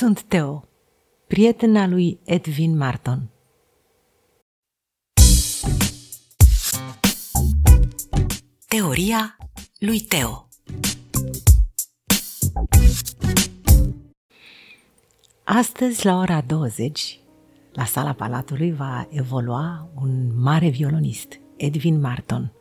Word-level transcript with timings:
Sunt 0.00 0.22
Teo, 0.22 0.64
prietena 1.26 1.86
lui 1.86 2.20
Edwin 2.24 2.76
Marton. 2.76 3.30
Teoria 8.68 9.36
lui 9.78 10.00
Teo 10.00 10.48
Astăzi, 15.44 16.06
la 16.06 16.18
ora 16.18 16.40
20, 16.40 17.20
la 17.72 17.84
sala 17.84 18.12
Palatului 18.12 18.72
va 18.72 19.08
evolua 19.10 19.90
un 19.94 20.42
mare 20.42 20.68
violonist, 20.68 21.40
Edwin 21.56 22.00
Marton, 22.00 22.52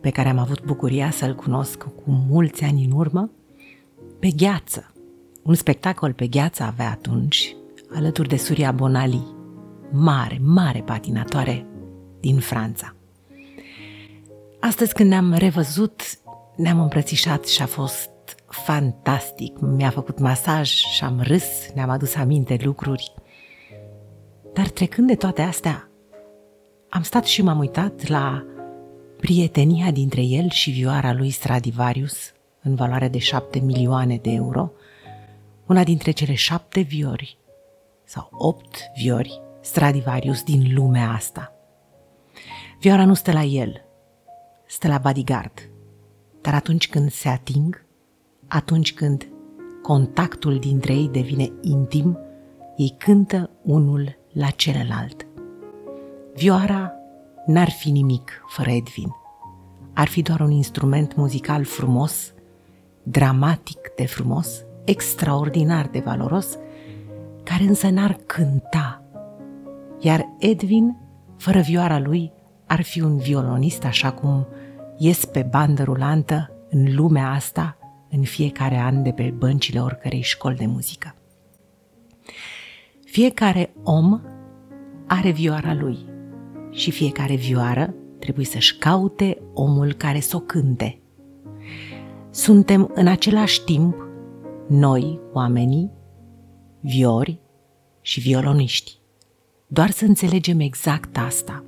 pe 0.00 0.10
care 0.10 0.28
am 0.28 0.38
avut 0.38 0.64
bucuria 0.64 1.10
să-l 1.10 1.34
cunosc 1.34 1.78
cu 1.78 2.10
mulți 2.10 2.64
ani 2.64 2.84
în 2.84 2.90
urmă, 2.90 3.30
pe 4.18 4.30
gheață, 4.36 4.90
un 5.46 5.54
spectacol 5.54 6.12
pe 6.12 6.26
gheață 6.26 6.62
avea 6.62 6.90
atunci, 6.90 7.56
alături 7.94 8.28
de 8.28 8.36
Suria 8.36 8.72
Bonali, 8.72 9.34
mare, 9.92 10.38
mare 10.42 10.80
patinatoare 10.80 11.66
din 12.20 12.38
Franța. 12.38 12.94
Astăzi 14.60 14.92
când 14.92 15.08
ne-am 15.08 15.34
revăzut, 15.34 16.02
ne-am 16.56 16.80
îmbrățișat 16.80 17.44
și 17.44 17.62
a 17.62 17.66
fost 17.66 18.10
fantastic. 18.48 19.58
Mi-a 19.58 19.90
făcut 19.90 20.18
masaj 20.18 20.68
și 20.68 21.04
am 21.04 21.20
râs, 21.22 21.44
ne-am 21.74 21.90
adus 21.90 22.14
aminte 22.14 22.58
lucruri. 22.62 23.14
Dar 24.52 24.68
trecând 24.68 25.06
de 25.06 25.14
toate 25.14 25.42
astea, 25.42 25.90
am 26.88 27.02
stat 27.02 27.24
și 27.24 27.42
m-am 27.42 27.58
uitat 27.58 28.08
la 28.08 28.44
prietenia 29.16 29.90
dintre 29.90 30.22
el 30.22 30.50
și 30.50 30.70
vioara 30.70 31.12
lui 31.12 31.30
Stradivarius, 31.30 32.16
în 32.62 32.74
valoare 32.74 33.08
de 33.08 33.18
șapte 33.18 33.58
milioane 33.58 34.18
de 34.22 34.30
euro, 34.30 34.70
una 35.66 35.84
dintre 35.84 36.10
cele 36.10 36.34
șapte 36.34 36.80
viori 36.80 37.38
sau 38.04 38.28
opt 38.32 38.76
viori 38.96 39.40
Stradivarius 39.60 40.42
din 40.42 40.74
lumea 40.74 41.10
asta. 41.10 41.52
Vioara 42.80 43.04
nu 43.04 43.14
stă 43.14 43.32
la 43.32 43.42
el, 43.42 43.84
stă 44.66 44.88
la 44.88 44.98
bodyguard, 44.98 45.70
dar 46.40 46.54
atunci 46.54 46.88
când 46.88 47.10
se 47.10 47.28
ating, 47.28 47.84
atunci 48.48 48.94
când 48.94 49.28
contactul 49.82 50.58
dintre 50.58 50.92
ei 50.92 51.08
devine 51.08 51.52
intim, 51.60 52.18
ei 52.76 52.94
cântă 52.98 53.50
unul 53.62 54.18
la 54.32 54.50
celălalt. 54.50 55.26
Vioara 56.34 56.92
n-ar 57.46 57.70
fi 57.70 57.90
nimic 57.90 58.44
fără 58.46 58.70
Edvin. 58.70 59.08
Ar 59.94 60.08
fi 60.08 60.22
doar 60.22 60.40
un 60.40 60.50
instrument 60.50 61.14
muzical 61.14 61.64
frumos, 61.64 62.34
dramatic 63.02 63.78
de 63.96 64.06
frumos, 64.06 64.65
extraordinar 64.86 65.86
de 65.86 65.98
valoros, 65.98 66.58
care 67.42 67.62
însă 67.62 67.88
n-ar 67.88 68.18
cânta. 68.26 69.02
Iar 70.00 70.28
Edwin, 70.38 70.96
fără 71.36 71.60
vioara 71.60 71.98
lui, 71.98 72.32
ar 72.66 72.82
fi 72.82 73.00
un 73.00 73.16
violonist 73.16 73.84
așa 73.84 74.12
cum 74.12 74.46
ies 74.98 75.24
pe 75.24 75.46
bandă 75.50 75.82
rulantă 75.82 76.50
în 76.70 76.94
lumea 76.94 77.30
asta 77.30 77.76
în 78.10 78.22
fiecare 78.22 78.76
an 78.76 79.02
de 79.02 79.10
pe 79.10 79.34
băncile 79.36 79.80
oricărei 79.80 80.20
școli 80.20 80.56
de 80.56 80.66
muzică. 80.66 81.14
Fiecare 83.04 83.72
om 83.82 84.20
are 85.06 85.30
vioara 85.30 85.74
lui 85.74 85.98
și 86.70 86.90
fiecare 86.90 87.34
vioară 87.34 87.94
trebuie 88.18 88.44
să-și 88.44 88.76
caute 88.78 89.38
omul 89.54 89.92
care 89.92 90.20
să 90.20 90.36
o 90.36 90.40
cânte. 90.40 91.00
Suntem 92.30 92.90
în 92.94 93.06
același 93.06 93.64
timp 93.64 94.05
noi, 94.68 95.20
oamenii, 95.32 95.90
viori 96.80 97.40
și 98.00 98.20
violoniști. 98.20 98.98
Doar 99.66 99.90
să 99.90 100.04
înțelegem 100.04 100.60
exact 100.60 101.16
asta. 101.16 101.64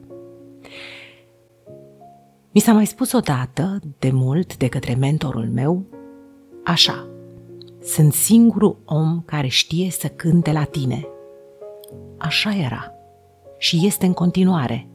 Mi 2.50 2.61
s-a 2.61 2.73
mai 2.73 2.86
spus 2.86 3.12
odată, 3.12 3.80
de 3.98 4.11
mult, 4.11 4.56
de 4.56 4.68
către 4.68 4.95
mentorul 4.95 5.50
meu, 5.52 5.84
așa, 6.64 7.06
sunt 7.83 8.12
singurul 8.12 8.78
om 8.84 9.23
care 9.24 9.46
știe 9.46 9.90
să 9.90 10.08
cânte 10.08 10.52
la 10.52 10.64
tine. 10.64 11.06
Așa 12.18 12.55
era 12.56 12.92
și 13.58 13.86
este 13.86 14.06
în 14.06 14.12
continuare, 14.12 14.89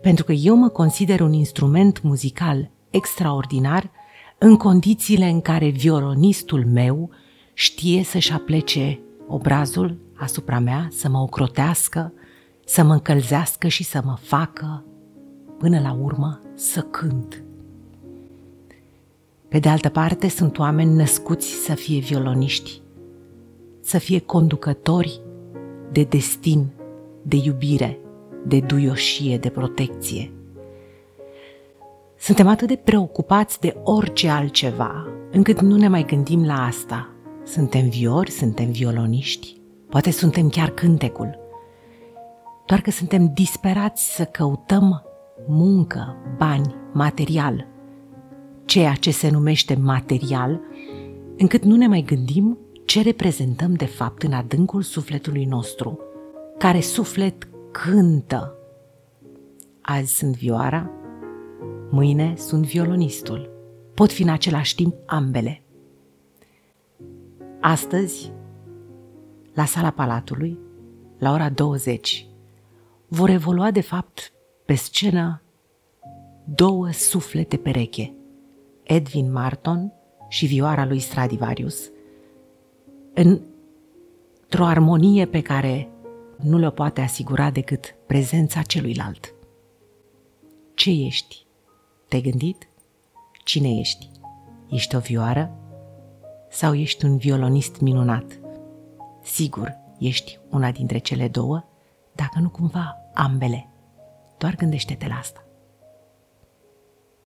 pentru 0.00 0.24
că 0.24 0.32
eu 0.32 0.54
mă 0.54 0.68
consider 0.68 1.20
un 1.20 1.32
instrument 1.32 2.02
muzical 2.02 2.70
extraordinar 2.90 3.90
în 4.38 4.56
condițiile 4.56 5.28
în 5.28 5.40
care 5.40 5.68
violonistul 5.68 6.66
meu 6.66 7.10
știe 7.60 8.02
să-și 8.02 8.32
aplece 8.32 9.00
obrazul 9.26 9.96
asupra 10.14 10.58
mea, 10.58 10.88
să 10.90 11.08
mă 11.08 11.18
ocrotească, 11.18 12.12
să 12.64 12.82
mă 12.82 12.92
încălzească 12.92 13.68
și 13.68 13.84
să 13.84 14.00
mă 14.04 14.16
facă, 14.20 14.84
până 15.58 15.80
la 15.80 15.92
urmă, 16.02 16.40
să 16.54 16.80
cânt. 16.80 17.42
Pe 19.48 19.58
de 19.58 19.68
altă 19.68 19.88
parte, 19.88 20.28
sunt 20.28 20.58
oameni 20.58 20.94
născuți 20.94 21.46
să 21.46 21.74
fie 21.74 22.00
violoniști, 22.00 22.80
să 23.80 23.98
fie 23.98 24.18
conducători 24.18 25.20
de 25.92 26.02
destin, 26.02 26.66
de 27.22 27.36
iubire, 27.36 27.98
de 28.46 28.60
duioșie, 28.60 29.38
de 29.38 29.48
protecție. 29.48 30.32
Suntem 32.18 32.48
atât 32.48 32.68
de 32.68 32.76
preocupați 32.76 33.60
de 33.60 33.76
orice 33.82 34.28
altceva, 34.28 35.06
încât 35.30 35.60
nu 35.60 35.76
ne 35.76 35.88
mai 35.88 36.04
gândim 36.04 36.44
la 36.44 36.64
asta– 36.64 37.08
suntem 37.50 37.88
viori, 37.88 38.30
suntem 38.30 38.70
violoniști, 38.70 39.56
poate 39.88 40.10
suntem 40.10 40.48
chiar 40.48 40.70
cântecul. 40.70 41.38
Doar 42.66 42.80
că 42.80 42.90
suntem 42.90 43.30
disperați 43.34 44.14
să 44.14 44.24
căutăm 44.24 45.02
muncă, 45.46 46.16
bani, 46.36 46.74
material, 46.92 47.66
ceea 48.64 48.94
ce 48.94 49.10
se 49.10 49.30
numește 49.30 49.74
material, 49.74 50.60
încât 51.38 51.64
nu 51.64 51.76
ne 51.76 51.86
mai 51.86 52.02
gândim 52.02 52.58
ce 52.84 53.02
reprezentăm 53.02 53.74
de 53.74 53.84
fapt 53.84 54.22
în 54.22 54.32
adâncul 54.32 54.82
sufletului 54.82 55.44
nostru, 55.44 55.98
care 56.58 56.80
suflet 56.80 57.48
cântă. 57.70 58.54
Azi 59.80 60.16
sunt 60.16 60.36
vioara, 60.36 60.90
mâine 61.90 62.34
sunt 62.36 62.66
violonistul. 62.66 63.50
Pot 63.94 64.12
fi 64.12 64.22
în 64.22 64.28
același 64.28 64.74
timp 64.74 64.94
ambele. 65.06 65.62
Astăzi, 67.60 68.32
la 69.54 69.64
sala 69.64 69.90
Palatului, 69.90 70.58
la 71.18 71.32
ora 71.32 71.48
20, 71.48 72.26
vor 73.08 73.28
evolua 73.28 73.70
de 73.70 73.80
fapt 73.80 74.32
pe 74.64 74.74
scenă 74.74 75.42
două 76.44 76.90
suflete 76.90 77.56
pereche, 77.56 78.14
Edwin 78.82 79.32
Marton 79.32 79.92
și 80.28 80.46
vioara 80.46 80.86
lui 80.86 80.98
Stradivarius, 80.98 81.90
într-o 83.14 84.64
armonie 84.64 85.26
pe 85.26 85.42
care 85.42 85.88
nu 86.36 86.58
le 86.58 86.70
poate 86.70 87.00
asigura 87.00 87.50
decât 87.50 87.94
prezența 88.06 88.62
celuilalt. 88.62 89.34
Ce 90.74 90.90
ești? 90.90 91.46
Te-ai 92.08 92.22
gândit? 92.22 92.68
Cine 93.44 93.78
ești? 93.78 94.10
Ești 94.68 94.96
o 94.96 94.98
vioară 94.98 95.67
sau 96.50 96.74
ești 96.74 97.04
un 97.04 97.16
violonist 97.16 97.80
minunat? 97.80 98.40
Sigur, 99.22 99.76
ești 99.98 100.38
una 100.50 100.70
dintre 100.70 100.98
cele 100.98 101.28
două, 101.28 101.64
dacă 102.14 102.38
nu 102.38 102.48
cumva 102.48 102.96
ambele. 103.14 103.68
Doar 104.38 104.54
gândește-te 104.54 105.06
la 105.06 105.14
asta. 105.14 105.47